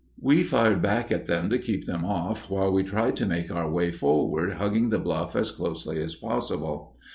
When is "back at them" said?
0.81-1.51